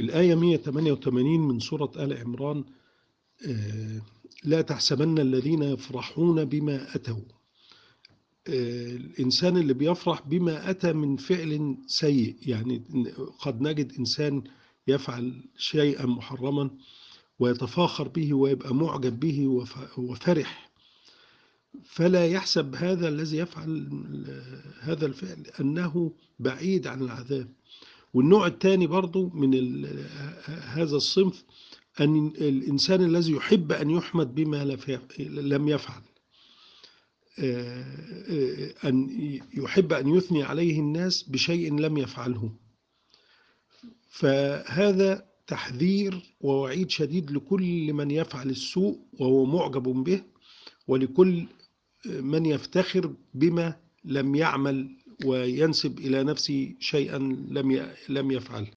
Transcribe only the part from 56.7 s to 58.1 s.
شيئا لم